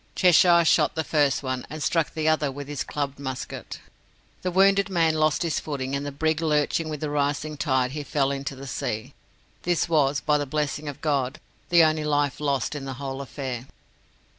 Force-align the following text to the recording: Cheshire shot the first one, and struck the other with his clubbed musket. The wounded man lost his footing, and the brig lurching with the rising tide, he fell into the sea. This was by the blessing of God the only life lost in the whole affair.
Cheshire 0.15 0.65
shot 0.65 0.95
the 0.95 1.03
first 1.03 1.43
one, 1.43 1.63
and 1.69 1.83
struck 1.83 2.11
the 2.15 2.27
other 2.27 2.51
with 2.51 2.67
his 2.67 2.83
clubbed 2.83 3.19
musket. 3.19 3.79
The 4.41 4.49
wounded 4.49 4.89
man 4.89 5.13
lost 5.13 5.43
his 5.43 5.59
footing, 5.59 5.95
and 5.95 6.03
the 6.03 6.11
brig 6.11 6.41
lurching 6.41 6.89
with 6.89 7.01
the 7.01 7.09
rising 7.11 7.55
tide, 7.55 7.91
he 7.91 8.01
fell 8.03 8.31
into 8.31 8.55
the 8.55 8.65
sea. 8.65 9.13
This 9.61 9.87
was 9.87 10.19
by 10.19 10.39
the 10.39 10.47
blessing 10.47 10.87
of 10.89 11.01
God 11.01 11.39
the 11.69 11.83
only 11.83 12.03
life 12.03 12.39
lost 12.39 12.73
in 12.73 12.85
the 12.85 12.93
whole 12.95 13.21
affair. 13.21 13.67